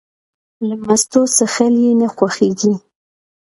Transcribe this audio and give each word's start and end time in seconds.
له 0.67 0.75
مستو 0.85 1.21
څښل 1.35 1.73
یې 1.83 1.91
نه 2.01 2.07
خوښېږي. 2.15 2.73